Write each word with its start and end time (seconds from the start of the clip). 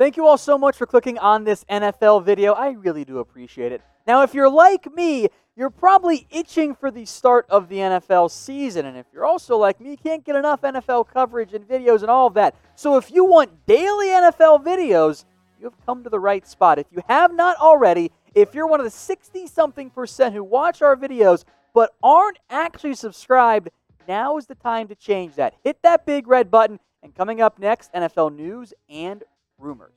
Thank 0.00 0.16
you 0.16 0.26
all 0.26 0.38
so 0.38 0.56
much 0.56 0.78
for 0.78 0.86
clicking 0.86 1.18
on 1.18 1.44
this 1.44 1.62
NFL 1.64 2.24
video. 2.24 2.54
I 2.54 2.70
really 2.70 3.04
do 3.04 3.18
appreciate 3.18 3.70
it. 3.70 3.82
Now, 4.06 4.22
if 4.22 4.32
you're 4.32 4.48
like 4.48 4.90
me, 4.94 5.28
you're 5.56 5.68
probably 5.68 6.26
itching 6.30 6.74
for 6.74 6.90
the 6.90 7.04
start 7.04 7.44
of 7.50 7.68
the 7.68 7.76
NFL 7.76 8.30
season. 8.30 8.86
And 8.86 8.96
if 8.96 9.04
you're 9.12 9.26
also 9.26 9.58
like 9.58 9.78
me, 9.78 9.90
you 9.90 9.96
can't 9.98 10.24
get 10.24 10.36
enough 10.36 10.62
NFL 10.62 11.08
coverage 11.12 11.52
and 11.52 11.68
videos 11.68 12.00
and 12.00 12.10
all 12.10 12.26
of 12.26 12.32
that. 12.32 12.54
So 12.76 12.96
if 12.96 13.10
you 13.10 13.26
want 13.26 13.66
daily 13.66 14.06
NFL 14.06 14.64
videos, 14.64 15.26
you 15.58 15.66
have 15.66 15.76
come 15.84 16.02
to 16.02 16.08
the 16.08 16.18
right 16.18 16.48
spot. 16.48 16.78
If 16.78 16.86
you 16.90 17.02
have 17.06 17.34
not 17.34 17.58
already, 17.58 18.10
if 18.34 18.54
you're 18.54 18.66
one 18.66 18.80
of 18.80 18.84
the 18.84 18.90
60 18.90 19.48
something 19.48 19.90
percent 19.90 20.34
who 20.34 20.42
watch 20.42 20.80
our 20.80 20.96
videos 20.96 21.44
but 21.74 21.92
aren't 22.02 22.38
actually 22.48 22.94
subscribed, 22.94 23.68
now 24.08 24.38
is 24.38 24.46
the 24.46 24.54
time 24.54 24.88
to 24.88 24.94
change 24.94 25.34
that. 25.34 25.56
Hit 25.62 25.82
that 25.82 26.06
big 26.06 26.26
red 26.26 26.50
button. 26.50 26.80
And 27.02 27.14
coming 27.14 27.42
up 27.42 27.58
next, 27.58 27.92
NFL 27.92 28.34
news 28.34 28.72
and 28.88 29.24
rumors. 29.60 29.92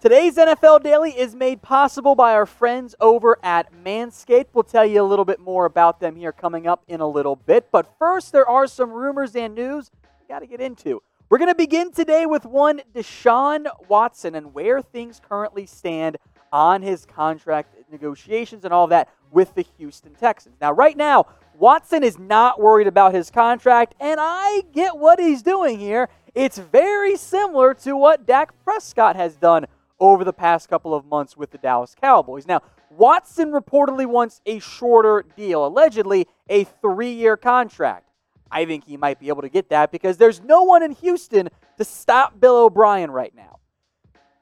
Today's 0.00 0.36
NFL 0.36 0.82
Daily 0.82 1.12
is 1.12 1.34
made 1.34 1.62
possible 1.62 2.14
by 2.14 2.34
our 2.34 2.44
friends 2.44 2.94
over 3.00 3.38
at 3.42 3.72
Manscaped. 3.72 4.48
We'll 4.52 4.62
tell 4.62 4.84
you 4.84 5.00
a 5.00 5.02
little 5.02 5.24
bit 5.24 5.40
more 5.40 5.64
about 5.64 5.98
them 5.98 6.14
here 6.14 6.30
coming 6.30 6.66
up 6.66 6.84
in 6.88 7.00
a 7.00 7.08
little 7.08 7.36
bit. 7.36 7.68
But 7.72 7.94
first, 7.98 8.30
there 8.30 8.46
are 8.46 8.66
some 8.66 8.90
rumors 8.90 9.34
and 9.34 9.54
news 9.54 9.90
we 10.20 10.26
got 10.28 10.40
to 10.40 10.46
get 10.46 10.60
into. 10.60 11.02
We're 11.30 11.38
going 11.38 11.50
to 11.50 11.54
begin 11.54 11.90
today 11.90 12.26
with 12.26 12.44
one 12.44 12.82
Deshaun 12.94 13.66
Watson 13.88 14.34
and 14.34 14.52
where 14.52 14.82
things 14.82 15.22
currently 15.26 15.64
stand 15.64 16.18
on 16.52 16.82
his 16.82 17.06
contract 17.06 17.74
negotiations 17.90 18.66
and 18.66 18.74
all 18.74 18.88
that 18.88 19.08
with 19.30 19.54
the 19.54 19.64
Houston 19.78 20.14
Texans. 20.14 20.56
Now, 20.60 20.72
right 20.72 20.98
now, 20.98 21.28
Watson 21.58 22.02
is 22.02 22.18
not 22.18 22.60
worried 22.60 22.86
about 22.86 23.14
his 23.14 23.30
contract, 23.30 23.94
and 24.00 24.18
I 24.20 24.62
get 24.72 24.96
what 24.96 25.20
he's 25.20 25.42
doing 25.42 25.78
here. 25.78 26.08
It's 26.34 26.58
very 26.58 27.16
similar 27.16 27.74
to 27.74 27.96
what 27.96 28.26
Dak 28.26 28.52
Prescott 28.64 29.14
has 29.14 29.36
done 29.36 29.66
over 30.00 30.24
the 30.24 30.32
past 30.32 30.68
couple 30.68 30.94
of 30.94 31.04
months 31.04 31.36
with 31.36 31.50
the 31.50 31.58
Dallas 31.58 31.94
Cowboys. 32.00 32.46
Now, 32.46 32.62
Watson 32.90 33.52
reportedly 33.52 34.06
wants 34.06 34.40
a 34.46 34.58
shorter 34.58 35.24
deal, 35.36 35.64
allegedly 35.64 36.26
a 36.48 36.64
three 36.64 37.12
year 37.12 37.36
contract. 37.36 38.08
I 38.50 38.64
think 38.66 38.84
he 38.84 38.96
might 38.96 39.18
be 39.18 39.28
able 39.28 39.42
to 39.42 39.48
get 39.48 39.70
that 39.70 39.90
because 39.90 40.16
there's 40.16 40.40
no 40.40 40.62
one 40.62 40.82
in 40.82 40.92
Houston 40.92 41.48
to 41.78 41.84
stop 41.84 42.38
Bill 42.40 42.56
O'Brien 42.64 43.10
right 43.10 43.34
now. 43.34 43.58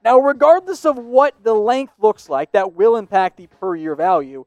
Now, 0.04 0.18
regardless 0.18 0.84
of 0.84 0.98
what 0.98 1.34
the 1.42 1.54
length 1.54 1.94
looks 1.98 2.28
like, 2.28 2.52
that 2.52 2.74
will 2.74 2.96
impact 2.96 3.36
the 3.36 3.46
per 3.46 3.76
year 3.76 3.94
value. 3.94 4.44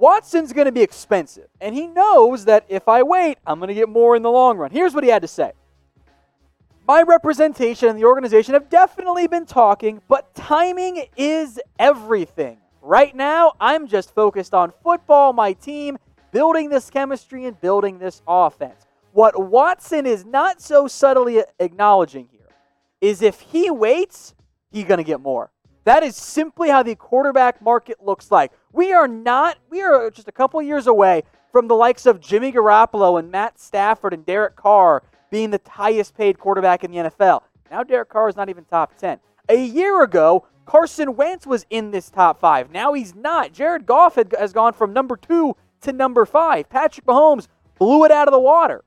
Watson's 0.00 0.54
going 0.54 0.64
to 0.64 0.72
be 0.72 0.80
expensive, 0.80 1.48
and 1.60 1.74
he 1.74 1.86
knows 1.86 2.46
that 2.46 2.64
if 2.68 2.88
I 2.88 3.02
wait, 3.02 3.36
I'm 3.46 3.58
going 3.58 3.68
to 3.68 3.74
get 3.74 3.90
more 3.90 4.16
in 4.16 4.22
the 4.22 4.30
long 4.30 4.56
run. 4.56 4.70
Here's 4.70 4.94
what 4.94 5.04
he 5.04 5.10
had 5.10 5.20
to 5.22 5.28
say 5.28 5.52
my 6.88 7.02
representation 7.02 7.88
and 7.88 7.98
the 7.98 8.06
organization 8.06 8.54
have 8.54 8.70
definitely 8.70 9.28
been 9.28 9.44
talking, 9.44 10.00
but 10.08 10.34
timing 10.34 11.04
is 11.16 11.60
everything. 11.78 12.56
Right 12.80 13.14
now, 13.14 13.52
I'm 13.60 13.86
just 13.86 14.14
focused 14.14 14.54
on 14.54 14.72
football, 14.82 15.34
my 15.34 15.52
team, 15.52 15.98
building 16.32 16.70
this 16.70 16.88
chemistry, 16.88 17.44
and 17.44 17.60
building 17.60 17.98
this 17.98 18.22
offense. 18.26 18.86
What 19.12 19.50
Watson 19.50 20.06
is 20.06 20.24
not 20.24 20.62
so 20.62 20.88
subtly 20.88 21.42
acknowledging 21.58 22.28
here 22.32 22.48
is 23.02 23.20
if 23.20 23.40
he 23.40 23.70
waits, 23.70 24.34
he's 24.70 24.84
going 24.84 24.98
to 24.98 25.04
get 25.04 25.20
more. 25.20 25.50
That 25.84 26.02
is 26.02 26.16
simply 26.16 26.70
how 26.70 26.82
the 26.82 26.94
quarterback 26.94 27.60
market 27.60 27.98
looks 28.02 28.30
like. 28.30 28.52
We 28.72 28.92
are 28.92 29.08
not, 29.08 29.58
we 29.68 29.82
are 29.82 30.10
just 30.10 30.28
a 30.28 30.32
couple 30.32 30.62
years 30.62 30.86
away 30.86 31.24
from 31.50 31.66
the 31.66 31.74
likes 31.74 32.06
of 32.06 32.20
Jimmy 32.20 32.52
Garoppolo 32.52 33.18
and 33.18 33.30
Matt 33.30 33.58
Stafford 33.58 34.14
and 34.14 34.24
Derek 34.24 34.54
Carr 34.54 35.02
being 35.30 35.50
the 35.50 35.60
highest 35.68 36.16
paid 36.16 36.38
quarterback 36.38 36.84
in 36.84 36.92
the 36.92 36.98
NFL. 36.98 37.42
Now 37.70 37.82
Derek 37.82 38.08
Carr 38.08 38.28
is 38.28 38.36
not 38.36 38.48
even 38.48 38.64
top 38.64 38.96
10. 38.96 39.18
A 39.48 39.64
year 39.64 40.02
ago, 40.02 40.46
Carson 40.66 41.16
Wentz 41.16 41.46
was 41.46 41.66
in 41.70 41.90
this 41.90 42.10
top 42.10 42.38
five. 42.38 42.70
Now 42.70 42.92
he's 42.92 43.14
not. 43.14 43.52
Jared 43.52 43.86
Goff 43.86 44.14
had, 44.14 44.32
has 44.38 44.52
gone 44.52 44.72
from 44.72 44.92
number 44.92 45.16
two 45.16 45.56
to 45.80 45.92
number 45.92 46.24
five. 46.24 46.68
Patrick 46.68 47.06
Mahomes 47.06 47.48
blew 47.78 48.04
it 48.04 48.12
out 48.12 48.28
of 48.28 48.32
the 48.32 48.38
water. 48.38 48.84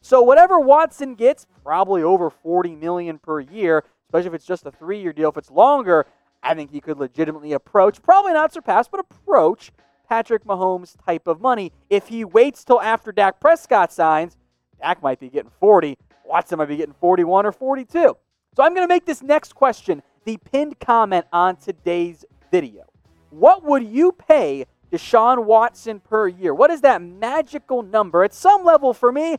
So 0.00 0.22
whatever 0.22 0.58
Watson 0.58 1.14
gets, 1.14 1.46
probably 1.62 2.02
over 2.02 2.30
40 2.30 2.76
million 2.76 3.18
per 3.18 3.40
year, 3.40 3.84
especially 4.06 4.28
if 4.28 4.34
it's 4.34 4.46
just 4.46 4.64
a 4.64 4.70
three-year 4.70 5.12
deal. 5.12 5.28
If 5.28 5.36
it's 5.36 5.50
longer, 5.50 6.06
I 6.46 6.54
think 6.54 6.70
he 6.70 6.80
could 6.80 6.98
legitimately 6.98 7.52
approach, 7.52 8.00
probably 8.00 8.32
not 8.32 8.52
surpass, 8.52 8.86
but 8.86 9.00
approach 9.00 9.72
Patrick 10.08 10.44
Mahomes 10.44 10.94
type 11.04 11.26
of 11.26 11.40
money. 11.40 11.72
If 11.90 12.06
he 12.06 12.24
waits 12.24 12.64
till 12.64 12.80
after 12.80 13.10
Dak 13.10 13.40
Prescott 13.40 13.92
signs, 13.92 14.36
Dak 14.80 15.02
might 15.02 15.18
be 15.18 15.28
getting 15.28 15.50
40. 15.58 15.98
Watson 16.24 16.58
might 16.58 16.68
be 16.68 16.76
getting 16.76 16.94
41 17.00 17.46
or 17.46 17.52
42. 17.52 18.16
So 18.54 18.62
I'm 18.62 18.74
going 18.74 18.86
to 18.86 18.92
make 18.92 19.06
this 19.06 19.22
next 19.22 19.56
question 19.56 20.02
the 20.24 20.36
pinned 20.36 20.78
comment 20.78 21.26
on 21.32 21.56
today's 21.56 22.24
video. 22.52 22.84
What 23.30 23.64
would 23.64 23.82
you 23.84 24.12
pay 24.12 24.66
Deshaun 24.92 25.44
Watson 25.44 25.98
per 25.98 26.28
year? 26.28 26.54
What 26.54 26.70
is 26.70 26.80
that 26.82 27.02
magical 27.02 27.82
number? 27.82 28.22
At 28.22 28.32
some 28.32 28.64
level, 28.64 28.94
for 28.94 29.10
me, 29.10 29.36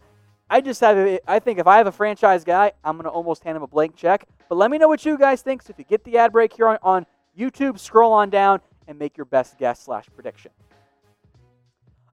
I 0.50 0.59
just 0.59 0.81
have. 0.81 1.19
I 1.25 1.39
think 1.39 1.59
if 1.59 1.68
I 1.68 1.78
have 1.78 1.88
a 1.88 1.91
franchise 1.91 2.44
guy, 2.44 2.74
I'm 2.84 2.95
going 2.95 3.06
to 3.06 3.09
almost 3.09 3.44
hand 3.44 3.56
him 3.56 3.63
a 3.63 3.68
blank 3.68 3.95
check. 3.95 4.28
But 4.50 4.58
let 4.58 4.72
me 4.72 4.78
know 4.78 4.88
what 4.88 5.06
you 5.06 5.18
guys 5.18 5.41
think. 5.41 5.62
So 5.62 5.72
if 5.72 5.80
you 5.80 5.85
get 5.85 6.03
the 6.03 6.18
ad 6.18 6.31
break 6.31 6.53
here 6.53 6.68
on, 6.68 6.78
on 6.81 7.06
YouTube, 7.38 7.80
scroll 7.80 8.13
on 8.13 8.30
down 8.30 8.62
and 8.88 8.97
make 8.97 9.18
your 9.18 9.25
best 9.25 9.58
guess 9.58 9.80
slash 9.80 10.06
prediction. 10.13 10.52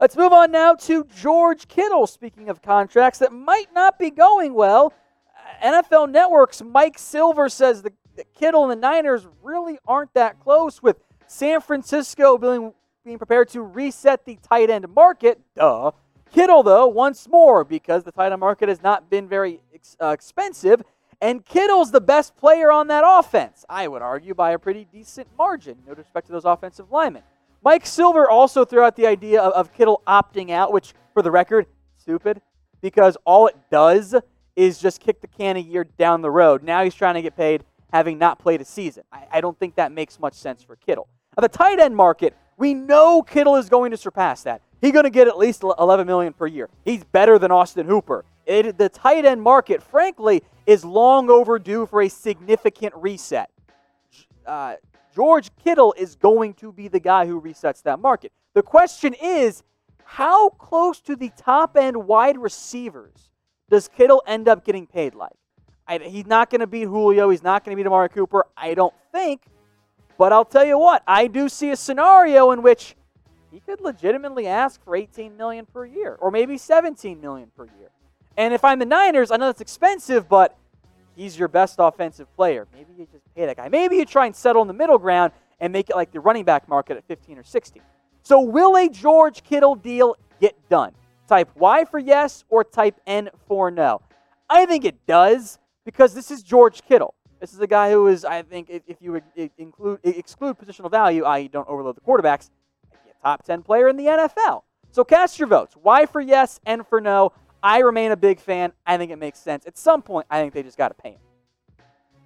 Let's 0.00 0.16
move 0.16 0.32
on 0.32 0.50
now 0.50 0.74
to 0.74 1.04
George 1.16 1.68
Kittle. 1.68 2.06
Speaking 2.06 2.48
of 2.48 2.60
contracts 2.60 3.20
that 3.20 3.32
might 3.32 3.72
not 3.74 3.98
be 3.98 4.10
going 4.10 4.52
well, 4.52 4.92
NFL 5.62 6.10
Network's 6.10 6.62
Mike 6.62 6.98
Silver 6.98 7.48
says 7.48 7.82
the, 7.82 7.92
the 8.16 8.24
Kittle 8.34 8.64
and 8.64 8.72
the 8.72 8.86
Niners 8.86 9.26
really 9.42 9.78
aren't 9.86 10.12
that 10.14 10.40
close, 10.40 10.82
with 10.82 10.96
San 11.26 11.60
Francisco 11.60 12.36
being, 12.38 12.72
being 13.04 13.18
prepared 13.18 13.48
to 13.50 13.62
reset 13.62 14.24
the 14.24 14.36
tight 14.42 14.68
end 14.68 14.88
market. 14.94 15.40
Duh. 15.54 15.92
Kittle, 16.32 16.64
though, 16.64 16.88
once 16.88 17.28
more, 17.28 17.62
because 17.64 18.02
the 18.02 18.10
tight 18.10 18.32
end 18.32 18.40
market 18.40 18.68
has 18.68 18.82
not 18.82 19.08
been 19.08 19.28
very 19.28 19.60
ex- 19.72 19.96
uh, 20.02 20.08
expensive, 20.08 20.82
and 21.20 21.44
Kittle's 21.44 21.90
the 21.90 22.00
best 22.00 22.36
player 22.36 22.70
on 22.70 22.88
that 22.88 23.04
offense, 23.06 23.64
I 23.68 23.88
would 23.88 24.02
argue, 24.02 24.34
by 24.34 24.52
a 24.52 24.58
pretty 24.58 24.86
decent 24.90 25.28
margin, 25.38 25.78
no 25.86 25.94
respect 25.94 26.26
to 26.26 26.32
those 26.32 26.44
offensive 26.44 26.90
linemen. 26.90 27.22
Mike 27.62 27.86
Silver 27.86 28.28
also 28.28 28.64
threw 28.64 28.82
out 28.82 28.96
the 28.96 29.06
idea 29.06 29.40
of, 29.40 29.52
of 29.52 29.74
Kittle 29.74 30.02
opting 30.06 30.50
out, 30.50 30.72
which, 30.72 30.92
for 31.14 31.22
the 31.22 31.30
record, 31.30 31.66
stupid, 31.96 32.42
because 32.80 33.16
all 33.24 33.46
it 33.46 33.56
does 33.70 34.14
is 34.56 34.78
just 34.78 35.00
kick 35.00 35.20
the 35.20 35.26
can 35.26 35.56
a 35.56 35.60
year 35.60 35.84
down 35.84 36.20
the 36.20 36.30
road. 36.30 36.62
Now 36.62 36.84
he's 36.84 36.94
trying 36.94 37.14
to 37.14 37.22
get 37.22 37.36
paid 37.36 37.64
having 37.92 38.18
not 38.18 38.38
played 38.38 38.60
a 38.60 38.64
season. 38.64 39.04
I, 39.12 39.24
I 39.32 39.40
don't 39.40 39.58
think 39.58 39.76
that 39.76 39.92
makes 39.92 40.18
much 40.18 40.34
sense 40.34 40.62
for 40.62 40.76
Kittle. 40.76 41.08
Now, 41.36 41.42
the 41.42 41.48
tight 41.48 41.78
end 41.78 41.96
market, 41.96 42.36
we 42.56 42.74
know 42.74 43.22
Kittle 43.22 43.56
is 43.56 43.68
going 43.68 43.90
to 43.92 43.96
surpass 43.96 44.42
that. 44.42 44.62
He's 44.80 44.92
going 44.92 45.04
to 45.04 45.10
get 45.10 45.28
at 45.28 45.38
least 45.38 45.62
11 45.62 46.06
million 46.06 46.32
per 46.32 46.46
year. 46.46 46.68
He's 46.84 47.04
better 47.04 47.38
than 47.38 47.50
Austin 47.50 47.86
Hooper. 47.86 48.24
It, 48.46 48.76
the 48.76 48.88
tight 48.88 49.24
end 49.24 49.40
market, 49.40 49.82
frankly, 49.82 50.42
is 50.66 50.84
long 50.84 51.30
overdue 51.30 51.86
for 51.86 52.02
a 52.02 52.08
significant 52.08 52.94
reset. 52.96 53.50
Uh, 54.46 54.74
George 55.14 55.50
Kittle 55.62 55.94
is 55.96 56.16
going 56.16 56.54
to 56.54 56.72
be 56.72 56.88
the 56.88 57.00
guy 57.00 57.26
who 57.26 57.40
resets 57.40 57.82
that 57.82 58.00
market. 58.00 58.32
The 58.54 58.62
question 58.62 59.14
is, 59.14 59.62
how 60.04 60.50
close 60.50 61.00
to 61.02 61.16
the 61.16 61.30
top 61.36 61.76
end 61.76 61.96
wide 61.96 62.38
receivers 62.38 63.30
does 63.70 63.88
Kittle 63.88 64.22
end 64.26 64.48
up 64.48 64.64
getting 64.64 64.86
paid 64.86 65.14
like? 65.14 65.32
I, 65.86 65.98
he's 65.98 66.26
not 66.26 66.50
going 66.50 66.60
to 66.60 66.66
beat 66.66 66.84
Julio. 66.84 67.30
He's 67.30 67.42
not 67.42 67.64
going 67.64 67.76
to 67.76 67.82
beat 67.82 67.86
Amari 67.86 68.08
Cooper. 68.08 68.46
I 68.56 68.74
don't 68.74 68.94
think. 69.12 69.42
But 70.16 70.32
I'll 70.32 70.44
tell 70.44 70.64
you 70.64 70.78
what, 70.78 71.02
I 71.06 71.26
do 71.26 71.48
see 71.48 71.70
a 71.70 71.76
scenario 71.76 72.52
in 72.52 72.62
which 72.62 72.94
he 73.50 73.60
could 73.60 73.80
legitimately 73.80 74.46
ask 74.46 74.82
for 74.84 74.94
18 74.96 75.36
million 75.36 75.66
per 75.66 75.84
year, 75.84 76.16
or 76.20 76.30
maybe 76.30 76.56
17 76.56 77.20
million 77.20 77.50
per 77.56 77.64
year. 77.64 77.90
And 78.36 78.52
if 78.52 78.64
I'm 78.64 78.78
the 78.78 78.86
Niners, 78.86 79.30
I 79.30 79.36
know 79.36 79.46
that's 79.46 79.60
expensive, 79.60 80.28
but 80.28 80.56
he's 81.16 81.38
your 81.38 81.48
best 81.48 81.76
offensive 81.78 82.34
player. 82.34 82.66
Maybe 82.72 82.92
you 82.98 83.06
just 83.12 83.24
pay 83.34 83.46
that 83.46 83.56
guy. 83.56 83.68
Maybe 83.68 83.96
you 83.96 84.04
try 84.04 84.26
and 84.26 84.34
settle 84.34 84.62
in 84.62 84.68
the 84.68 84.74
middle 84.74 84.98
ground 84.98 85.32
and 85.60 85.72
make 85.72 85.88
it 85.88 85.96
like 85.96 86.10
the 86.12 86.20
running 86.20 86.44
back 86.44 86.68
market 86.68 86.96
at 86.96 87.04
15 87.06 87.38
or 87.38 87.44
16. 87.44 87.82
So, 88.22 88.40
will 88.40 88.76
a 88.76 88.88
George 88.88 89.42
Kittle 89.42 89.74
deal 89.74 90.16
get 90.40 90.56
done? 90.68 90.92
Type 91.28 91.50
Y 91.54 91.84
for 91.84 91.98
yes 91.98 92.44
or 92.48 92.64
type 92.64 93.00
N 93.06 93.30
for 93.46 93.70
no. 93.70 94.00
I 94.48 94.66
think 94.66 94.84
it 94.84 95.06
does 95.06 95.58
because 95.84 96.14
this 96.14 96.30
is 96.30 96.42
George 96.42 96.82
Kittle. 96.82 97.14
This 97.40 97.52
is 97.52 97.60
a 97.60 97.66
guy 97.66 97.90
who 97.90 98.06
is, 98.06 98.24
I 98.24 98.42
think, 98.42 98.70
if 98.70 98.96
you 99.00 99.20
include 99.58 100.00
exclude 100.02 100.56
positional 100.58 100.90
value, 100.90 101.24
i.e., 101.24 101.48
don't 101.48 101.68
overload 101.68 101.96
the 101.96 102.00
quarterbacks, 102.00 102.50
top 103.22 103.44
10 103.44 103.62
player 103.62 103.88
in 103.88 103.96
the 103.96 104.06
NFL. 104.06 104.62
So 104.90 105.04
cast 105.04 105.38
your 105.38 105.48
votes. 105.48 105.74
Y 105.82 106.06
for 106.06 106.20
yes, 106.20 106.60
N 106.64 106.84
for 106.84 107.00
no. 107.00 107.32
I 107.64 107.78
remain 107.78 108.12
a 108.12 108.16
big 108.16 108.40
fan. 108.40 108.74
I 108.86 108.98
think 108.98 109.10
it 109.10 109.18
makes 109.18 109.38
sense. 109.38 109.66
At 109.66 109.78
some 109.78 110.02
point, 110.02 110.26
I 110.30 110.38
think 110.38 110.52
they 110.52 110.62
just 110.62 110.76
got 110.76 110.88
to 110.88 110.94
pay 110.94 111.12
him. 111.12 111.20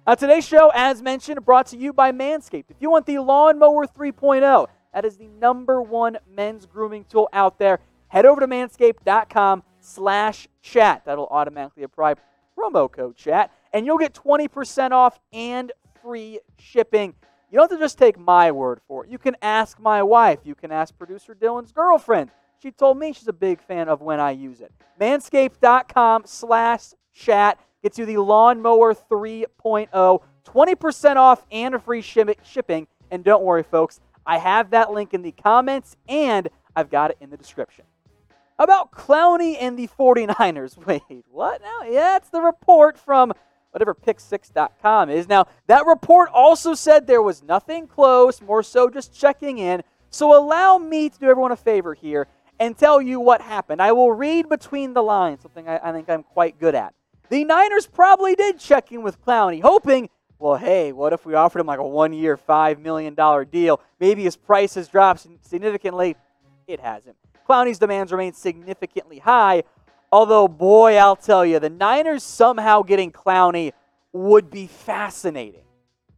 Now, 0.05 0.15
today's 0.15 0.45
show, 0.45 0.69
as 0.75 1.01
mentioned, 1.01 1.45
brought 1.45 1.67
to 1.67 1.77
you 1.77 1.93
by 1.93 2.11
Manscaped. 2.11 2.65
If 2.69 2.77
you 2.81 2.91
want 2.91 3.05
the 3.05 3.19
Lawnmower 3.19 3.87
3.0, 3.87 4.67
that 4.93 5.05
is 5.05 5.15
the 5.15 5.27
number 5.27 5.81
one 5.81 6.17
men's 6.29 6.65
grooming 6.65 7.05
tool 7.05 7.29
out 7.31 7.57
there. 7.57 7.79
Head 8.09 8.25
over 8.25 8.41
to 8.41 8.47
manscaped.com, 8.47 9.63
slash 9.79 10.49
chat. 10.61 11.03
That'll 11.05 11.27
automatically 11.27 11.83
apply 11.83 12.15
promo 12.57 12.91
code 12.91 13.15
chat, 13.15 13.51
and 13.71 13.85
you'll 13.85 13.97
get 13.97 14.13
20% 14.13 14.91
off 14.91 15.19
and 15.31 15.71
free 16.01 16.39
shipping. 16.57 17.13
You 17.49 17.59
don't 17.59 17.69
have 17.69 17.79
to 17.79 17.83
just 17.83 17.97
take 17.97 18.19
my 18.19 18.51
word 18.51 18.81
for 18.87 19.05
it. 19.05 19.11
You 19.11 19.17
can 19.17 19.37
ask 19.41 19.79
my 19.79 20.03
wife. 20.03 20.39
You 20.43 20.55
can 20.55 20.71
ask 20.71 20.97
producer 20.97 21.33
Dylan's 21.33 21.71
girlfriend. 21.71 22.29
She 22.61 22.71
told 22.71 22.97
me 22.97 23.13
she's 23.13 23.27
a 23.27 23.33
big 23.33 23.61
fan 23.61 23.87
of 23.87 24.01
when 24.01 24.19
I 24.19 24.31
use 24.31 24.59
it. 24.59 24.73
Manscaped.com 24.99 26.23
slash 26.25 26.87
chat 27.13 27.57
gets 27.81 27.97
you 27.97 28.05
the 28.05 28.17
Lawnmower 28.17 28.93
3.0, 28.93 30.21
20% 30.45 31.15
off 31.15 31.45
and 31.51 31.75
a 31.75 31.79
free 31.79 32.01
shipping. 32.01 32.87
And 33.11 33.23
don't 33.23 33.43
worry, 33.43 33.63
folks, 33.63 34.01
I 34.25 34.37
have 34.39 34.71
that 34.71 34.91
link 34.91 35.13
in 35.13 35.21
the 35.21 35.31
comments 35.31 35.95
and 36.09 36.49
I've 36.75 36.89
got 36.89 37.11
it 37.11 37.17
in 37.21 37.29
the 37.29 37.37
description. 37.37 37.85
About 38.57 38.91
Clowney 38.91 39.55
and 39.59 39.79
the 39.79 39.87
49ers. 39.87 40.77
Wait, 40.85 41.25
what 41.31 41.61
now? 41.61 41.89
Yeah, 41.89 42.17
it's 42.17 42.29
the 42.29 42.41
report 42.41 42.97
from 42.97 43.31
whatever 43.71 43.95
pick6.com 43.95 45.09
is. 45.09 45.29
Now, 45.29 45.45
that 45.67 45.85
report 45.85 46.29
also 46.33 46.73
said 46.73 47.07
there 47.07 47.21
was 47.21 47.41
nothing 47.41 47.87
close, 47.87 48.41
more 48.41 48.63
so 48.63 48.89
just 48.89 49.17
checking 49.17 49.59
in. 49.59 49.81
So 50.09 50.37
allow 50.37 50.77
me 50.77 51.09
to 51.09 51.19
do 51.19 51.29
everyone 51.29 51.51
a 51.51 51.55
favor 51.55 51.93
here 51.93 52.27
and 52.59 52.77
tell 52.77 53.01
you 53.01 53.19
what 53.19 53.41
happened. 53.41 53.81
I 53.81 53.91
will 53.91 54.11
read 54.11 54.49
between 54.49 54.93
the 54.93 55.01
lines, 55.01 55.41
something 55.41 55.67
I, 55.67 55.79
I 55.89 55.91
think 55.91 56.09
I'm 56.09 56.23
quite 56.23 56.59
good 56.59 56.75
at. 56.75 56.93
The 57.29 57.45
Niners 57.45 57.87
probably 57.87 58.35
did 58.35 58.59
check 58.59 58.91
in 58.91 59.03
with 59.03 59.23
Clowney, 59.23 59.61
hoping, 59.61 60.09
well, 60.39 60.57
hey, 60.57 60.91
what 60.91 61.13
if 61.13 61.25
we 61.25 61.33
offered 61.35 61.59
him 61.59 61.67
like 61.67 61.79
a 61.79 61.87
one 61.87 62.13
year, 62.13 62.37
$5 62.37 62.79
million 62.79 63.15
deal? 63.51 63.81
Maybe 63.99 64.23
his 64.23 64.35
price 64.35 64.75
has 64.75 64.87
dropped 64.87 65.27
significantly. 65.41 66.15
It 66.67 66.79
hasn't. 66.79 67.15
Clowney's 67.47 67.79
demands 67.79 68.11
remain 68.11 68.33
significantly 68.33 69.19
high, 69.19 69.63
although, 70.11 70.47
boy, 70.47 70.95
I'll 70.97 71.15
tell 71.15 71.45
you, 71.45 71.59
the 71.59 71.69
Niners 71.69 72.23
somehow 72.23 72.81
getting 72.83 73.11
Clowney 73.11 73.73
would 74.11 74.49
be 74.49 74.67
fascinating. 74.67 75.63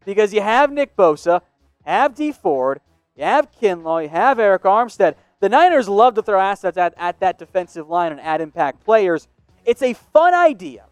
Because 0.06 0.34
you 0.34 0.42
have 0.42 0.72
Nick 0.72 0.96
Bosa, 0.96 1.42
have 1.86 2.16
Dee 2.16 2.32
Ford, 2.32 2.82
you 3.16 3.24
have 3.24 3.52
Kinlaw, 3.52 4.04
you 4.04 4.10
have 4.10 4.38
Arik 4.38 4.60
Armstead. 4.60 5.16
The 5.42 5.50
Niners 5.50 5.90
love 5.90 6.14
to 6.14 6.22
throw 6.22 6.40
assets 6.40 6.78
at, 6.78 6.94
at 6.98 7.20
that 7.20 7.40
defensive 7.40 7.90
line 7.90 8.12
and 8.12 8.22
add 8.22 8.42
impact 8.42 8.86
players. 8.86 9.28
It's 9.66 9.82
a 9.82 9.94
fun 9.94 10.36
idea. 10.36 10.86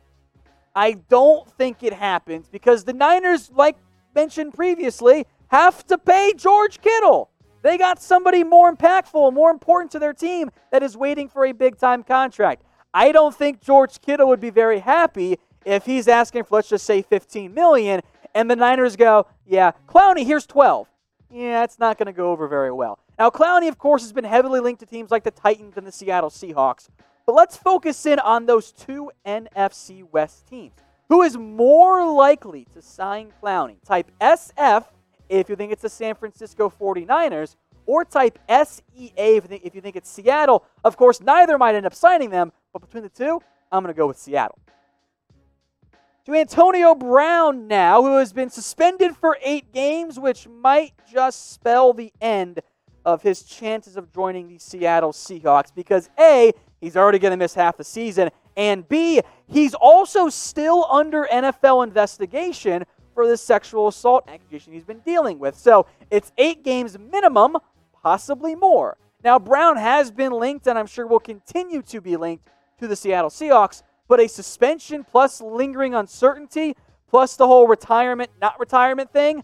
I 0.75 0.93
don't 0.93 1.49
think 1.51 1.83
it 1.83 1.93
happens 1.93 2.49
because 2.49 2.83
the 2.83 2.93
Niners, 2.93 3.51
like 3.53 3.77
mentioned 4.15 4.55
previously, 4.55 5.27
have 5.49 5.85
to 5.85 5.99
pay 5.99 6.33
George 6.35 6.81
Kittle. 6.81 7.29
They 7.61 7.77
got 7.77 8.01
somebody 8.01 8.43
more 8.43 8.73
impactful, 8.73 9.33
more 9.33 9.51
important 9.51 9.91
to 9.91 9.99
their 9.99 10.13
team 10.13 10.49
that 10.71 10.81
is 10.81 10.97
waiting 10.97 11.29
for 11.29 11.45
a 11.45 11.51
big 11.51 11.77
time 11.77 12.01
contract. 12.01 12.63
I 12.91 13.11
don't 13.11 13.35
think 13.35 13.61
George 13.61 14.01
Kittle 14.01 14.27
would 14.29 14.39
be 14.39 14.49
very 14.49 14.79
happy 14.79 15.37
if 15.63 15.85
he's 15.85 16.07
asking 16.07 16.45
for 16.45 16.55
let's 16.55 16.69
just 16.69 16.87
say 16.87 17.03
15 17.03 17.53
million 17.53 18.01
and 18.33 18.49
the 18.49 18.55
Niners 18.55 18.95
go, 18.95 19.27
"Yeah, 19.45 19.73
Clowney, 19.87 20.25
here's 20.25 20.47
12." 20.47 20.88
Yeah, 21.31 21.63
it's 21.63 21.79
not 21.79 21.97
going 21.97 22.07
to 22.07 22.13
go 22.13 22.31
over 22.31 22.47
very 22.47 22.71
well. 22.71 22.99
Now, 23.17 23.29
Clowney, 23.29 23.67
of 23.67 23.77
course, 23.77 24.01
has 24.01 24.11
been 24.11 24.23
heavily 24.23 24.59
linked 24.59 24.79
to 24.79 24.85
teams 24.85 25.11
like 25.11 25.23
the 25.23 25.31
Titans 25.31 25.77
and 25.77 25.85
the 25.85 25.91
Seattle 25.91 26.29
Seahawks. 26.29 26.89
But 27.25 27.35
let's 27.35 27.55
focus 27.55 28.05
in 28.05 28.17
on 28.19 28.47
those 28.47 28.71
two 28.71 29.11
NFC 29.25 30.03
West 30.11 30.47
teams. 30.47 30.73
Who 31.09 31.21
is 31.21 31.37
more 31.37 32.11
likely 32.11 32.65
to 32.73 32.81
sign 32.81 33.31
Clowney? 33.41 33.75
Type 33.85 34.11
SF 34.19 34.85
if 35.29 35.47
you 35.47 35.55
think 35.55 35.71
it's 35.71 35.83
the 35.83 35.89
San 35.89 36.15
Francisco 36.15 36.73
49ers, 36.79 37.55
or 37.85 38.03
type 38.03 38.39
SEA 38.49 39.13
if 39.15 39.75
you 39.75 39.81
think, 39.81 39.95
it's 39.95 40.09
Seattle. 40.09 40.65
Of 40.83 40.97
course, 40.97 41.21
neither 41.21 41.57
might 41.57 41.75
end 41.75 41.85
up 41.85 41.93
signing 41.93 42.31
them, 42.31 42.51
but 42.73 42.81
between 42.81 43.03
the 43.03 43.09
two, 43.09 43.39
I'm 43.71 43.83
going 43.83 43.93
to 43.93 43.97
go 43.97 44.07
with 44.07 44.17
Seattle. 44.17 44.57
To 46.29 46.35
Antonio 46.35 46.93
Brown 46.93 47.67
now, 47.67 48.03
who 48.03 48.17
has 48.17 48.33
been 48.33 48.51
suspended 48.51 49.15
for 49.15 49.39
eight 49.41 49.73
games, 49.73 50.19
which 50.19 50.47
might 50.47 50.93
just 51.11 51.53
spell 51.53 51.91
the 51.91 52.13
end 52.21 52.59
of 53.03 53.23
his 53.23 53.41
chances 53.41 53.97
of 53.97 54.13
joining 54.13 54.47
the 54.47 54.59
Seattle 54.59 55.11
Seahawks 55.11 55.73
because 55.73 56.07
A, 56.19 56.51
he's 56.81 56.95
already 56.95 57.17
going 57.17 57.31
to 57.31 57.37
miss 57.37 57.55
half 57.55 57.77
the 57.77 57.83
season, 57.83 58.29
and 58.55 58.87
B, 58.87 59.21
he's 59.47 59.73
also 59.73 60.29
still 60.29 60.85
under 60.91 61.27
NFL 61.33 61.83
investigation 61.83 62.83
for 63.15 63.27
the 63.27 63.35
sexual 63.35 63.87
assault 63.87 64.25
accusation 64.27 64.71
he's 64.71 64.83
been 64.83 64.99
dealing 64.99 65.39
with. 65.39 65.57
So 65.57 65.87
it's 66.11 66.31
eight 66.37 66.63
games 66.63 66.95
minimum, 66.99 67.57
possibly 68.03 68.53
more. 68.53 68.97
Now, 69.23 69.39
Brown 69.39 69.77
has 69.77 70.11
been 70.11 70.33
linked, 70.33 70.67
and 70.67 70.77
I'm 70.77 70.85
sure 70.85 71.07
will 71.07 71.19
continue 71.19 71.81
to 71.81 71.99
be 71.99 72.17
linked 72.17 72.47
to 72.81 72.87
the 72.87 72.95
Seattle 72.95 73.31
Seahawks, 73.31 73.81
but 74.09 74.19
a 74.19 74.27
suspension 74.27 75.06
plus 75.06 75.39
lingering 75.39 75.95
uncertainty 75.95 76.75
plus 77.07 77.38
the 77.38 77.47
whole 77.47 77.67
retirement, 77.67 78.29
not 78.41 78.59
retirement 78.59 79.13
thing 79.13 79.44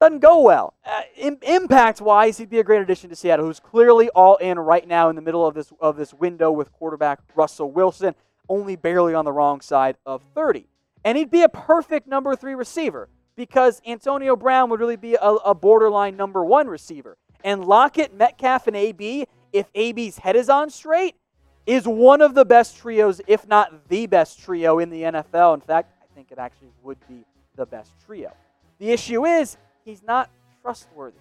doesn't 0.00 0.18
go 0.18 0.42
well. 0.42 0.74
Uh, 0.84 1.02
impact 1.42 2.00
wise, 2.00 2.36
he'd 2.38 2.50
be 2.50 2.58
a 2.58 2.64
great 2.64 2.82
addition 2.82 3.08
to 3.08 3.16
Seattle, 3.16 3.46
who's 3.46 3.60
clearly 3.60 4.10
all 4.10 4.36
in 4.36 4.58
right 4.58 4.86
now 4.86 5.08
in 5.08 5.16
the 5.16 5.22
middle 5.22 5.46
of 5.46 5.54
this 5.54 5.72
of 5.80 5.96
this 5.96 6.12
window 6.12 6.50
with 6.50 6.72
quarterback 6.72 7.20
Russell 7.34 7.70
Wilson, 7.70 8.14
only 8.48 8.76
barely 8.76 9.14
on 9.14 9.24
the 9.24 9.32
wrong 9.32 9.60
side 9.60 9.96
of 10.04 10.22
30. 10.34 10.66
And 11.04 11.16
he'd 11.16 11.30
be 11.30 11.42
a 11.42 11.48
perfect 11.48 12.06
number 12.06 12.34
three 12.34 12.54
receiver 12.54 13.08
because 13.36 13.80
Antonio 13.86 14.36
Brown 14.36 14.70
would 14.70 14.80
really 14.80 14.96
be 14.96 15.14
a, 15.14 15.30
a 15.30 15.54
borderline 15.54 16.16
number 16.16 16.44
one 16.44 16.66
receiver. 16.66 17.16
And 17.44 17.64
Lockett, 17.64 18.12
Metcalf, 18.12 18.66
and 18.66 18.76
AB, 18.76 19.26
if 19.52 19.70
AB's 19.74 20.18
head 20.18 20.36
is 20.36 20.48
on 20.48 20.68
straight, 20.68 21.14
is 21.66 21.86
one 21.86 22.20
of 22.20 22.34
the 22.34 22.44
best 22.44 22.76
trios, 22.76 23.20
if 23.26 23.46
not 23.48 23.88
the 23.88 24.06
best 24.06 24.40
trio 24.40 24.78
in 24.78 24.88
the 24.90 25.02
NFL. 25.02 25.54
In 25.54 25.60
fact, 25.60 25.92
I 26.02 26.14
think 26.14 26.30
it 26.30 26.38
actually 26.38 26.70
would 26.82 26.98
be 27.08 27.24
the 27.56 27.66
best 27.66 27.92
trio. 28.04 28.32
The 28.78 28.90
issue 28.90 29.26
is 29.26 29.56
he's 29.84 30.02
not 30.02 30.30
trustworthy. 30.62 31.18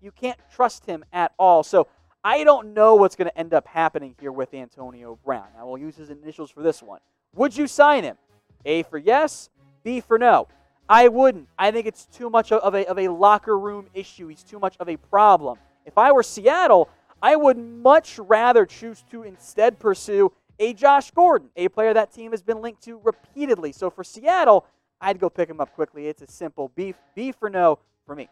You 0.00 0.12
can't 0.12 0.38
trust 0.54 0.86
him 0.86 1.04
at 1.12 1.32
all. 1.38 1.62
So 1.62 1.88
I 2.22 2.44
don't 2.44 2.74
know 2.74 2.94
what's 2.94 3.16
going 3.16 3.30
to 3.30 3.38
end 3.38 3.54
up 3.54 3.66
happening 3.66 4.14
here 4.20 4.32
with 4.32 4.54
Antonio 4.54 5.18
Brown. 5.24 5.46
I 5.58 5.64
will 5.64 5.78
use 5.78 5.96
his 5.96 6.10
initials 6.10 6.50
for 6.50 6.62
this 6.62 6.82
one. 6.82 7.00
Would 7.34 7.56
you 7.56 7.66
sign 7.66 8.04
him? 8.04 8.16
A 8.64 8.82
for 8.84 8.98
yes, 8.98 9.50
B 9.82 10.00
for 10.00 10.18
no. 10.18 10.48
I 10.88 11.08
wouldn't. 11.08 11.48
I 11.58 11.70
think 11.70 11.86
it's 11.86 12.06
too 12.06 12.30
much 12.30 12.50
of 12.50 12.74
a, 12.74 12.86
of 12.88 12.98
a 12.98 13.08
locker 13.08 13.58
room 13.58 13.86
issue. 13.94 14.28
He's 14.28 14.42
too 14.42 14.58
much 14.58 14.76
of 14.80 14.88
a 14.88 14.96
problem. 14.96 15.58
If 15.84 15.98
I 15.98 16.12
were 16.12 16.22
Seattle, 16.22 16.88
I 17.22 17.36
would 17.36 17.58
much 17.58 18.18
rather 18.18 18.66
choose 18.66 19.04
to 19.10 19.22
instead 19.22 19.78
pursue 19.78 20.32
a 20.58 20.74
Josh 20.74 21.10
Gordon, 21.10 21.50
a 21.56 21.68
player 21.68 21.94
that 21.94 22.12
team 22.12 22.32
has 22.32 22.42
been 22.42 22.60
linked 22.60 22.82
to 22.84 23.00
repeatedly. 23.02 23.72
So 23.72 23.90
for 23.90 24.04
Seattle, 24.04 24.66
I'd 25.00 25.20
go 25.20 25.30
pick 25.30 25.48
him 25.48 25.60
up 25.60 25.74
quickly. 25.74 26.08
It's 26.08 26.22
a 26.22 26.26
simple 26.26 26.70
B, 26.74 26.94
B 27.14 27.32
for 27.32 27.48
no, 27.48 27.78
for 28.06 28.14
me. 28.14 28.28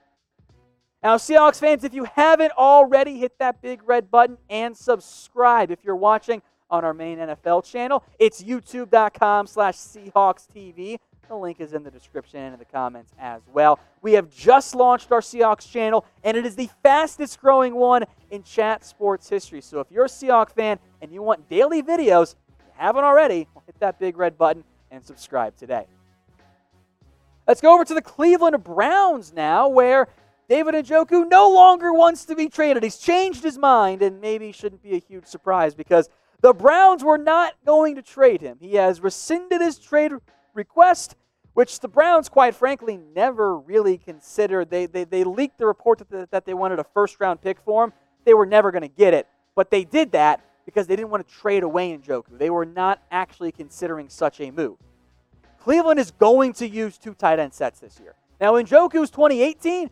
Now, 1.03 1.17
Seahawks 1.17 1.61
fans, 1.61 1.85
if 1.85 1.95
you 1.95 2.05
haven't 2.05 2.53
already, 2.53 3.19
hit 3.19 3.39
that 3.39 3.63
big 3.63 3.81
red 3.87 4.11
button 4.11 4.39
and 4.51 4.77
subscribe. 4.77 5.71
If 5.71 5.85
you're 5.85 5.95
watching 5.95 6.43
on 6.69 6.85
our 6.85 6.95
main 6.95 7.19
NFL 7.19 7.65
channel, 7.65 8.03
it's 8.19 8.43
youtube.com 8.43 9.47
slash 9.47 9.77
Seahawks 9.77 10.49
TV. 10.53 10.99
The 11.29 11.35
link 11.35 11.61
is 11.61 11.73
in 11.73 11.83
the 11.83 11.91
description 11.91 12.41
and 12.41 12.53
in 12.53 12.59
the 12.59 12.65
comments 12.65 13.13
as 13.19 13.43
well. 13.53 13.81
We 14.01 14.13
have 14.13 14.31
just 14.31 14.77
launched 14.77 15.11
our 15.11 15.21
Seahawks 15.21 15.69
channel, 15.69 16.05
and 16.23 16.37
it 16.37 16.47
is 16.47 16.55
the 16.55 16.71
fastest 16.85 17.41
growing 17.41 17.75
one 17.75 18.05
in 18.31 18.45
chat 18.45 18.85
sports 18.85 19.29
history. 19.29 19.61
So 19.61 19.81
if 19.81 19.91
you're 19.91 20.05
a 20.05 20.09
Seahawks 20.09 20.53
fan 20.53 20.79
and 21.03 21.13
you 21.13 21.23
want 21.23 21.49
daily 21.49 21.83
videos, 21.83 22.37
you 22.61 22.73
haven't 22.77 23.03
already, 23.03 23.49
hit 23.67 23.79
that 23.81 23.99
big 23.99 24.17
red 24.17 24.39
button 24.39 24.63
and 24.93 25.05
subscribe 25.05 25.57
today. 25.57 25.87
Let's 27.49 27.61
go 27.61 27.75
over 27.75 27.85
to 27.85 27.95
the 27.95 28.03
Cleveland 28.03 28.63
Browns 28.63 29.33
now, 29.33 29.69
where 29.69 30.07
David 30.49 30.75
Njoku 30.77 31.29
no 31.29 31.51
longer 31.51 31.93
wants 31.93 32.25
to 32.27 32.37
be 32.37 32.49
traded. 32.49 32.85
He's 32.85 32.99
changed 32.99 33.43
his 33.43 33.59
mind, 33.59 34.01
and 34.01 34.21
maybe 34.21 34.53
shouldn't 34.53 34.83
be 34.83 34.95
a 34.95 35.01
huge 35.01 35.27
surprise 35.27 35.75
because 35.75 36.09
the 36.41 36.53
Browns 36.53 37.03
were 37.03 37.19
not 37.19 37.55
going 37.65 37.97
to 37.97 38.03
trade 38.03 38.41
him. 38.41 38.59
He 38.61 38.75
has 38.75 39.01
rescinded 39.01 39.61
his 39.61 39.79
trade 39.79 40.13
request, 40.57 41.15
which 41.55 41.81
the 41.81 41.89
Browns, 41.89 42.29
quite 42.29 42.55
frankly, 42.55 42.99
never 43.15 43.57
really 43.59 43.99
considered. 43.99 44.71
They, 44.71 44.87
they, 44.87 45.05
they 45.05 45.25
leaked 45.25 45.59
the 45.59 45.67
report 45.67 46.03
that, 46.11 46.31
that 46.31 46.45
they 46.45 46.55
wanted 46.55 46.79
a 46.79 46.85
first 46.85 47.21
round 47.21 47.41
pick 47.41 47.61
for 47.61 47.85
him. 47.85 47.93
They 48.25 48.35
were 48.35 48.47
never 48.47 48.73
going 48.73 48.83
to 48.83 48.89
get 48.89 49.15
it, 49.15 49.29
but 49.55 49.71
they 49.71 49.85
did 49.85 50.13
that 50.13 50.45
because 50.65 50.87
they 50.87 50.97
didn't 50.97 51.11
want 51.11 51.27
to 51.27 51.33
trade 51.33 51.63
away 51.63 51.97
Njoku. 51.97 52.37
They 52.39 52.51
were 52.51 52.67
not 52.67 53.01
actually 53.11 53.53
considering 53.53 54.09
such 54.09 54.41
a 54.41 54.51
move. 54.51 54.77
Cleveland 55.61 56.01
is 56.01 56.11
going 56.11 56.53
to 56.55 56.69
use 56.69 56.99
two 56.99 57.15
tight 57.15 57.39
end 57.39 57.55
sets 57.55 57.81
this 57.81 57.99
year. 58.01 58.15
Now, 58.41 58.55
Njoku's 58.55 59.11
2018, 59.11 59.89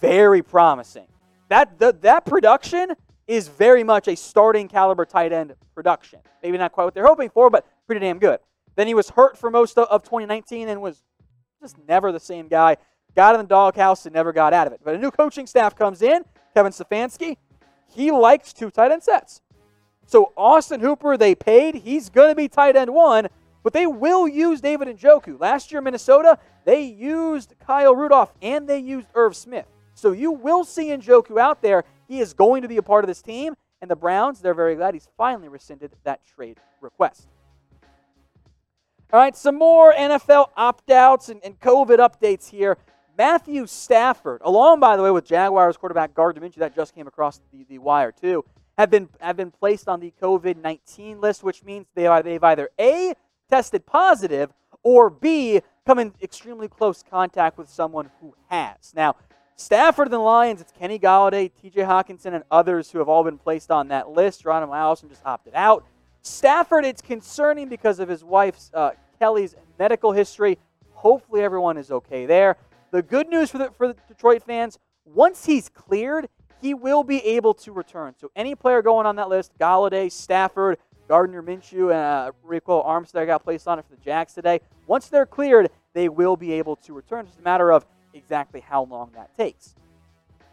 very 0.00 0.42
promising. 0.42 1.06
That, 1.48 1.78
the, 1.78 1.96
that 2.02 2.26
production 2.26 2.92
is 3.26 3.48
very 3.48 3.84
much 3.84 4.08
a 4.08 4.16
starting 4.16 4.68
caliber 4.68 5.04
tight 5.04 5.32
end 5.32 5.54
production. 5.74 6.20
Maybe 6.42 6.58
not 6.58 6.72
quite 6.72 6.84
what 6.84 6.94
they're 6.94 7.06
hoping 7.06 7.30
for, 7.30 7.48
but 7.48 7.66
pretty 7.86 8.00
damn 8.00 8.18
good. 8.18 8.40
Then 8.80 8.86
he 8.86 8.94
was 8.94 9.10
hurt 9.10 9.36
for 9.36 9.50
most 9.50 9.76
of, 9.76 9.88
of 9.88 10.04
2019 10.04 10.66
and 10.70 10.80
was 10.80 11.02
just 11.60 11.76
never 11.86 12.12
the 12.12 12.18
same 12.18 12.48
guy. 12.48 12.78
Got 13.14 13.34
in 13.34 13.42
the 13.42 13.46
doghouse 13.46 14.06
and 14.06 14.14
never 14.14 14.32
got 14.32 14.54
out 14.54 14.66
of 14.66 14.72
it. 14.72 14.80
But 14.82 14.94
a 14.94 14.98
new 14.98 15.10
coaching 15.10 15.46
staff 15.46 15.76
comes 15.76 16.00
in, 16.00 16.24
Kevin 16.54 16.72
Stefanski. 16.72 17.36
He 17.94 18.10
likes 18.10 18.54
two 18.54 18.70
tight 18.70 18.90
end 18.90 19.02
sets. 19.02 19.42
So 20.06 20.32
Austin 20.34 20.80
Hooper, 20.80 21.18
they 21.18 21.34
paid. 21.34 21.74
He's 21.74 22.08
going 22.08 22.30
to 22.30 22.34
be 22.34 22.48
tight 22.48 22.74
end 22.74 22.94
one, 22.94 23.28
but 23.62 23.74
they 23.74 23.86
will 23.86 24.26
use 24.26 24.62
David 24.62 24.88
Njoku. 24.88 25.38
Last 25.38 25.70
year, 25.70 25.82
Minnesota, 25.82 26.38
they 26.64 26.80
used 26.80 27.56
Kyle 27.58 27.94
Rudolph 27.94 28.32
and 28.40 28.66
they 28.66 28.78
used 28.78 29.08
Irv 29.14 29.36
Smith. 29.36 29.66
So 29.92 30.12
you 30.12 30.32
will 30.32 30.64
see 30.64 30.86
Njoku 30.86 31.38
out 31.38 31.60
there. 31.60 31.84
He 32.08 32.20
is 32.20 32.32
going 32.32 32.62
to 32.62 32.68
be 32.68 32.78
a 32.78 32.82
part 32.82 33.04
of 33.04 33.08
this 33.08 33.20
team. 33.20 33.56
And 33.82 33.90
the 33.90 33.96
Browns, 33.96 34.40
they're 34.40 34.54
very 34.54 34.74
glad 34.74 34.94
he's 34.94 35.10
finally 35.18 35.48
rescinded 35.48 35.92
that 36.04 36.24
trade 36.24 36.56
request. 36.80 37.28
All 39.12 39.18
right, 39.18 39.36
some 39.36 39.58
more 39.58 39.92
NFL 39.92 40.50
opt 40.56 40.88
outs 40.88 41.30
and, 41.30 41.40
and, 41.42 41.58
COVID 41.58 41.98
updates 41.98 42.48
here. 42.48 42.76
Matthew 43.18 43.66
Stafford, 43.66 44.40
along, 44.44 44.78
by 44.78 44.96
the 44.96 45.02
way, 45.02 45.10
with 45.10 45.24
Jaguars 45.24 45.76
quarterback 45.76 46.14
Gardner 46.14 46.40
Minshew, 46.40 46.60
that 46.60 46.76
just 46.76 46.94
came 46.94 47.08
across 47.08 47.40
the, 47.52 47.66
the 47.68 47.78
wire 47.78 48.12
too, 48.12 48.44
have 48.78 48.88
been, 48.88 49.08
have 49.20 49.36
been 49.36 49.50
placed 49.50 49.88
on 49.88 49.98
the 49.98 50.12
COVID 50.22 50.62
19 50.62 51.20
list, 51.20 51.42
which 51.42 51.64
means 51.64 51.86
they 51.96 52.06
are, 52.06 52.22
they've 52.22 52.42
either 52.44 52.70
A, 52.78 53.14
tested 53.50 53.84
positive, 53.84 54.52
or 54.84 55.10
B, 55.10 55.60
come 55.84 55.98
in 55.98 56.14
extremely 56.22 56.68
close 56.68 57.02
contact 57.02 57.58
with 57.58 57.68
someone 57.68 58.10
who 58.20 58.36
has. 58.48 58.92
Now, 58.94 59.16
Stafford 59.56 60.06
and 60.06 60.14
the 60.14 60.18
Lions, 60.20 60.60
it's 60.60 60.70
Kenny 60.70 61.00
Golladay, 61.00 61.50
TJ 61.50 61.84
Hockenson, 61.84 62.32
and 62.32 62.44
others 62.48 62.92
who 62.92 63.00
have 63.00 63.08
all 63.08 63.24
been 63.24 63.38
placed 63.38 63.72
on 63.72 63.88
that 63.88 64.08
list. 64.08 64.44
Ron 64.44 64.62
Allison 64.72 65.08
just 65.08 65.26
opted 65.26 65.54
out. 65.56 65.84
Stafford, 66.22 66.84
it's 66.84 67.02
concerning 67.02 67.68
because 67.68 67.98
of 68.00 68.08
his 68.08 68.22
wife's, 68.22 68.70
uh, 68.74 68.90
Kelly's, 69.18 69.54
medical 69.78 70.12
history. 70.12 70.58
Hopefully, 70.92 71.42
everyone 71.42 71.78
is 71.78 71.90
okay 71.90 72.26
there. 72.26 72.56
The 72.90 73.02
good 73.02 73.28
news 73.28 73.50
for 73.50 73.58
the, 73.58 73.70
for 73.70 73.88
the 73.88 73.96
Detroit 74.08 74.42
fans 74.42 74.78
once 75.04 75.46
he's 75.46 75.68
cleared, 75.68 76.28
he 76.60 76.74
will 76.74 77.02
be 77.02 77.24
able 77.24 77.54
to 77.54 77.72
return. 77.72 78.14
So, 78.20 78.30
any 78.36 78.54
player 78.54 78.82
going 78.82 79.06
on 79.06 79.16
that 79.16 79.28
list, 79.28 79.52
Golladay, 79.58 80.12
Stafford, 80.12 80.78
Gardner 81.08 81.42
Minshew, 81.42 81.90
and 81.90 82.30
uh, 82.30 82.32
Ryquell 82.46 82.86
Armstead 82.86 83.26
got 83.26 83.42
placed 83.42 83.66
on 83.66 83.78
it 83.78 83.84
for 83.88 83.96
the 83.96 84.02
Jacks 84.02 84.34
today. 84.34 84.60
Once 84.86 85.08
they're 85.08 85.26
cleared, 85.26 85.70
they 85.94 86.08
will 86.08 86.36
be 86.36 86.52
able 86.52 86.76
to 86.76 86.92
return. 86.92 87.20
It's 87.20 87.30
just 87.30 87.40
a 87.40 87.42
matter 87.42 87.72
of 87.72 87.84
exactly 88.14 88.60
how 88.60 88.84
long 88.84 89.10
that 89.14 89.36
takes. 89.36 89.74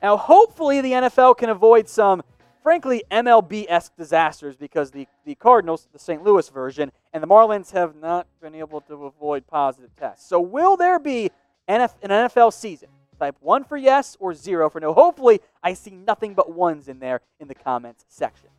Now, 0.01 0.17
hopefully, 0.17 0.81
the 0.81 0.93
NFL 0.93 1.37
can 1.37 1.49
avoid 1.49 1.89
some 1.89 2.23
frankly, 2.67 3.01
MLB 3.09 3.65
esque 3.69 3.95
disasters 3.95 4.57
because 4.57 4.91
the, 4.91 5.07
the 5.23 5.35
Cardinals, 5.35 5.87
the 5.93 5.99
St. 5.99 6.21
Louis 6.21 6.49
version, 6.49 6.91
and 7.13 7.23
the 7.23 7.27
Marlins 7.27 7.71
have 7.71 7.95
not 7.95 8.27
been 8.41 8.53
able 8.53 8.81
to 8.81 9.05
avoid 9.05 9.47
positive 9.47 9.89
tests. 9.95 10.27
So, 10.27 10.41
will 10.41 10.75
there 10.75 10.99
be 10.99 11.31
an 11.69 11.87
NFL 12.03 12.51
season? 12.51 12.89
Type 13.17 13.37
one 13.39 13.63
for 13.63 13.77
yes 13.77 14.17
or 14.19 14.33
zero 14.33 14.69
for 14.69 14.81
no. 14.81 14.93
Hopefully, 14.93 15.39
I 15.63 15.75
see 15.75 15.91
nothing 15.91 16.33
but 16.33 16.51
ones 16.51 16.89
in 16.89 16.99
there 16.99 17.21
in 17.39 17.47
the 17.47 17.55
comments 17.55 18.03
section. 18.09 18.49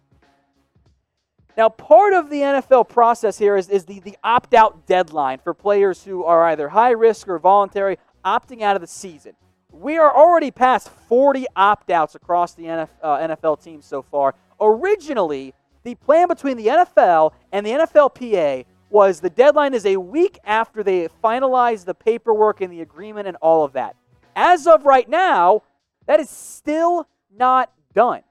Now, 1.59 1.69
part 1.69 2.15
of 2.15 2.31
the 2.31 2.41
NFL 2.41 2.89
process 2.89 3.37
here 3.37 3.59
is, 3.59 3.69
is 3.69 3.85
the, 3.85 4.01
the 4.01 4.17
opt 4.25 4.55
out 4.55 4.87
deadline 4.87 5.39
for 5.39 5.53
players 5.53 6.03
who 6.03 6.25
are 6.25 6.45
either 6.45 6.71
high 6.71 6.93
risk 6.93 7.29
or 7.29 7.39
voluntary 7.39 7.99
opting 8.25 8.63
out 8.63 8.75
of 8.75 8.81
the 8.81 8.89
season. 8.89 9.35
We 9.73 9.99
are 9.99 10.15
already 10.15 10.51
past 10.51 10.89
40 11.09 11.47
opt 11.55 11.91
outs 11.91 12.15
across 12.15 12.55
the 12.55 12.65
NFL, 12.65 13.53
uh, 13.53 13.57
teams 13.57 13.85
so 13.85 14.03
far. 14.03 14.35
Originally, 14.61 15.55
the 15.85 15.95
plan 15.95 16.29
between 16.29 16.57
the 16.57 16.67
NFL 16.67 17.33
and 17.53 17.65
the 17.65 17.71
NFLPA 17.71 18.65
was 18.91 19.21
the 19.21 19.31
deadline 19.31 19.75
is 19.75 19.85
a 19.85 19.97
week 19.97 20.39
after 20.45 20.83
they 20.83 21.09
finalize 21.23 21.85
the 21.85 21.95
paperwork 21.95 22.61
and 22.61 22.73
the 22.73 22.81
agreement 22.81 23.29
and 23.29 23.37
all 23.43 23.65
of 23.65 23.75
that. 23.75 23.95
As 24.35 24.67
of 24.67 24.87
right 24.87 25.09
now, 25.09 25.63
that 26.07 26.19
is 26.19 26.31
still 26.31 27.07
not 27.37 27.71
done. 27.95 28.23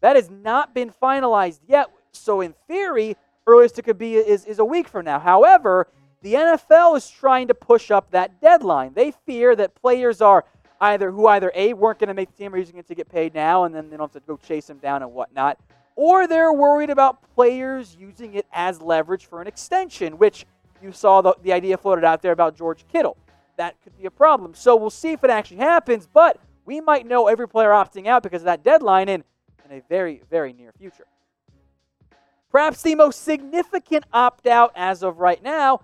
That 0.00 0.16
has 0.16 0.30
not 0.30 0.74
been 0.74 0.90
finalized 0.90 1.60
yet. 1.66 1.90
So, 2.12 2.40
in 2.40 2.54
theory, 2.68 3.16
earliest 3.46 3.78
it 3.78 3.82
could 3.82 3.98
be 3.98 4.14
is, 4.14 4.44
is 4.44 4.58
a 4.58 4.64
week 4.64 4.86
from 4.86 5.04
now. 5.04 5.18
However, 5.18 5.88
the 6.22 6.34
NFL 6.34 6.96
is 6.96 7.10
trying 7.10 7.48
to 7.48 7.54
push 7.54 7.90
up 7.90 8.10
that 8.12 8.40
deadline. 8.40 8.94
They 8.94 9.10
fear 9.10 9.54
that 9.56 9.74
players 9.74 10.20
are 10.20 10.44
either 10.92 11.10
who 11.10 11.26
either 11.26 11.50
A, 11.54 11.72
weren't 11.72 11.98
going 11.98 12.08
to 12.08 12.14
make 12.14 12.30
the 12.30 12.36
team 12.36 12.54
or 12.54 12.58
using 12.58 12.78
it 12.78 12.86
to 12.88 12.94
get 12.94 13.08
paid 13.08 13.34
now, 13.34 13.64
and 13.64 13.74
then 13.74 13.90
they 13.90 13.96
don't 13.96 14.12
have 14.12 14.22
to 14.22 14.26
go 14.26 14.36
chase 14.36 14.66
them 14.66 14.78
down 14.78 15.02
and 15.02 15.12
whatnot, 15.12 15.58
or 15.96 16.26
they're 16.26 16.52
worried 16.52 16.90
about 16.90 17.22
players 17.34 17.96
using 17.98 18.34
it 18.34 18.46
as 18.52 18.80
leverage 18.80 19.26
for 19.26 19.40
an 19.40 19.46
extension, 19.46 20.18
which 20.18 20.46
you 20.82 20.92
saw 20.92 21.22
the, 21.22 21.34
the 21.42 21.52
idea 21.52 21.76
floated 21.76 22.04
out 22.04 22.22
there 22.22 22.32
about 22.32 22.56
George 22.56 22.84
Kittle. 22.88 23.16
That 23.56 23.80
could 23.82 23.96
be 23.96 24.06
a 24.06 24.10
problem. 24.10 24.54
So 24.54 24.76
we'll 24.76 24.90
see 24.90 25.12
if 25.12 25.22
it 25.22 25.30
actually 25.30 25.58
happens, 25.58 26.08
but 26.12 26.38
we 26.64 26.80
might 26.80 27.06
know 27.06 27.28
every 27.28 27.48
player 27.48 27.70
opting 27.70 28.06
out 28.06 28.22
because 28.22 28.42
of 28.42 28.46
that 28.46 28.62
deadline 28.64 29.08
in, 29.08 29.22
in 29.64 29.78
a 29.78 29.82
very, 29.88 30.22
very 30.30 30.52
near 30.52 30.72
future. 30.72 31.06
Perhaps 32.50 32.82
the 32.82 32.94
most 32.94 33.22
significant 33.22 34.04
opt 34.12 34.46
out 34.46 34.72
as 34.76 35.02
of 35.02 35.18
right 35.18 35.42
now, 35.42 35.80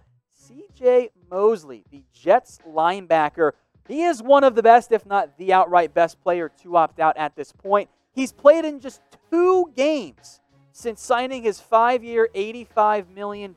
CJ 0.49 1.11
Mosley, 1.30 1.85
the 1.90 2.02
Jets 2.12 2.59
linebacker 2.69 3.52
he 3.90 4.04
is 4.04 4.23
one 4.23 4.44
of 4.44 4.54
the 4.54 4.62
best, 4.62 4.92
if 4.92 5.04
not 5.04 5.37
the 5.37 5.52
outright 5.52 5.92
best 5.92 6.20
player 6.23 6.50
to 6.62 6.76
opt 6.76 7.00
out 7.00 7.16
at 7.16 7.35
this 7.35 7.52
point. 7.52 7.90
He's 8.12 8.32
played 8.32 8.64
in 8.64 8.80
just 8.80 9.00
two 9.30 9.73
games 9.76 10.40
since 10.73 11.02
signing 11.02 11.42
his 11.42 11.61
five 11.61 12.04
year, 12.04 12.28
$85 12.35 13.14
million 13.14 13.54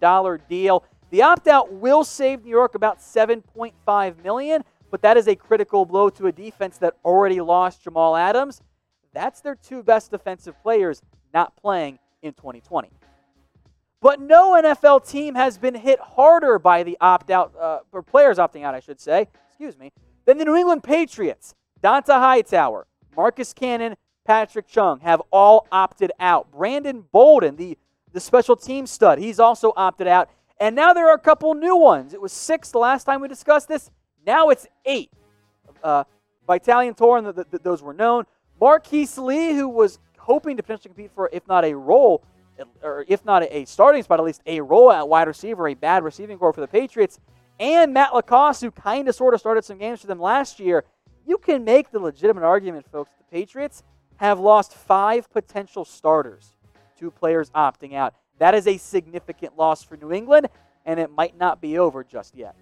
deal. 0.49 0.83
The 1.11 1.21
opt 1.21 1.47
out 1.47 1.71
will 1.71 2.03
save 2.03 2.43
New 2.43 2.49
York 2.49 2.75
about 2.75 2.99
7.5 2.99 4.23
million, 4.23 4.63
but 4.89 5.01
that 5.03 5.17
is 5.17 5.27
a 5.27 5.35
critical 5.35 5.85
blow 5.85 6.09
to 6.09 6.27
a 6.27 6.31
defense 6.31 6.77
that 6.79 6.95
already 7.05 7.39
lost 7.39 7.83
Jamal 7.83 8.15
Adams. 8.15 8.61
That's 9.13 9.41
their 9.41 9.55
two 9.55 9.83
best 9.83 10.11
defensive 10.11 10.59
players 10.63 11.01
not 11.33 11.55
playing 11.55 11.99
in 12.23 12.33
2020. 12.33 12.89
But 14.01 14.19
no 14.19 14.53
NFL 14.53 15.07
team 15.07 15.35
has 15.35 15.57
been 15.57 15.75
hit 15.75 15.99
harder 15.99 16.59
by 16.59 16.83
the 16.83 16.97
opt 16.99 17.29
out, 17.29 17.53
uh, 17.59 17.79
or 17.91 18.01
players 18.01 18.37
opting 18.37 18.63
out, 18.63 18.75
I 18.75 18.79
should 18.79 18.99
say, 18.99 19.27
excuse 19.49 19.77
me, 19.77 19.91
then 20.25 20.37
the 20.37 20.45
New 20.45 20.55
England 20.55 20.83
Patriots, 20.83 21.55
Dont'a 21.81 22.19
Hightower, 22.19 22.87
Marcus 23.15 23.53
Cannon, 23.53 23.95
Patrick 24.25 24.67
Chung 24.67 24.99
have 25.01 25.21
all 25.31 25.67
opted 25.71 26.11
out. 26.19 26.51
Brandon 26.51 27.03
Bolden, 27.11 27.55
the, 27.55 27.77
the 28.11 28.19
special 28.19 28.55
team 28.55 28.87
stud, 28.87 29.19
he's 29.19 29.39
also 29.39 29.73
opted 29.75 30.07
out. 30.07 30.29
And 30.59 30.75
now 30.75 30.93
there 30.93 31.09
are 31.09 31.15
a 31.15 31.19
couple 31.19 31.53
new 31.55 31.75
ones. 31.75 32.13
It 32.13 32.21
was 32.21 32.31
six 32.31 32.71
the 32.71 32.77
last 32.77 33.03
time 33.03 33.21
we 33.21 33.27
discussed 33.27 33.67
this. 33.67 33.91
Now 34.25 34.49
it's 34.49 34.65
eight. 34.85 35.11
Uh, 35.83 36.05
Vitale 36.47 36.87
and 36.87 36.95
Toran, 36.95 37.35
the, 37.35 37.45
the, 37.49 37.59
those 37.59 37.81
were 37.81 37.93
known. 37.93 38.25
Marqise 38.61 39.17
Lee, 39.17 39.53
who 39.53 39.67
was 39.67 39.99
hoping 40.17 40.55
to 40.55 40.63
potentially 40.63 40.93
compete 40.93 41.11
for, 41.13 41.29
if 41.33 41.45
not 41.47 41.65
a 41.65 41.73
role, 41.73 42.23
or 42.81 43.03
if 43.07 43.25
not 43.25 43.43
a 43.43 43.65
starting 43.65 44.03
spot, 44.03 44.19
at 44.19 44.25
least 44.25 44.41
a 44.45 44.61
role 44.61 44.91
at 44.91 45.07
wide 45.07 45.27
receiver, 45.27 45.67
a 45.67 45.73
bad 45.73 46.03
receiving 46.03 46.37
corps 46.37 46.53
for 46.53 46.61
the 46.61 46.67
Patriots 46.67 47.19
and 47.59 47.93
Matt 47.93 48.13
LaCosse, 48.13 48.61
who 48.61 48.71
kind 48.71 49.07
of 49.07 49.15
sort 49.15 49.33
of 49.33 49.39
started 49.39 49.63
some 49.63 49.77
games 49.77 50.01
for 50.01 50.07
them 50.07 50.19
last 50.19 50.59
year, 50.59 50.83
you 51.25 51.37
can 51.37 51.63
make 51.63 51.91
the 51.91 51.99
legitimate 51.99 52.43
argument, 52.43 52.85
folks. 52.91 53.11
The 53.17 53.23
Patriots 53.31 53.83
have 54.17 54.39
lost 54.39 54.73
five 54.73 55.31
potential 55.31 55.85
starters, 55.85 56.55
two 56.97 57.11
players 57.11 57.49
opting 57.51 57.93
out. 57.93 58.13
That 58.39 58.55
is 58.55 58.67
a 58.67 58.77
significant 58.77 59.57
loss 59.57 59.83
for 59.83 59.95
New 59.97 60.11
England, 60.11 60.49
and 60.85 60.99
it 60.99 61.11
might 61.11 61.37
not 61.37 61.61
be 61.61 61.77
over 61.77 62.03
just 62.03 62.35
yet. 62.35 62.55